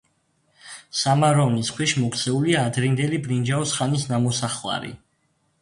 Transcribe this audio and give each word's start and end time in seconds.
სამაროვნის 1.01 1.69
ქვეშ 1.75 1.93
მოქცეულია 2.05 2.63
ადრინდელი 2.71 3.21
ბრინჯაოს 3.29 3.77
ხანის 3.81 4.11
ნამოსახლარი. 4.15 4.95